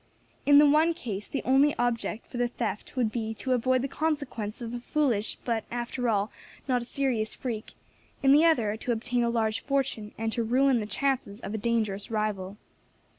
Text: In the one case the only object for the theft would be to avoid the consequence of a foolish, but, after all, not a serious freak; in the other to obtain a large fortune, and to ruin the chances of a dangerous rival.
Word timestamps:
In 0.47 0.57
the 0.57 0.67
one 0.67 0.95
case 0.95 1.27
the 1.27 1.43
only 1.43 1.75
object 1.77 2.25
for 2.25 2.37
the 2.37 2.47
theft 2.47 2.95
would 2.95 3.11
be 3.11 3.35
to 3.35 3.53
avoid 3.53 3.83
the 3.83 3.87
consequence 3.87 4.59
of 4.59 4.73
a 4.73 4.79
foolish, 4.79 5.35
but, 5.45 5.63
after 5.69 6.09
all, 6.09 6.31
not 6.67 6.81
a 6.81 6.85
serious 6.85 7.35
freak; 7.35 7.73
in 8.23 8.31
the 8.31 8.43
other 8.43 8.75
to 8.77 8.91
obtain 8.91 9.21
a 9.23 9.29
large 9.29 9.59
fortune, 9.59 10.11
and 10.17 10.31
to 10.33 10.41
ruin 10.41 10.79
the 10.79 10.87
chances 10.87 11.39
of 11.41 11.53
a 11.53 11.57
dangerous 11.59 12.09
rival. 12.09 12.57